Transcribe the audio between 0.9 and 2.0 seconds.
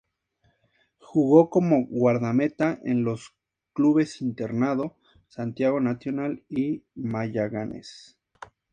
Jugó como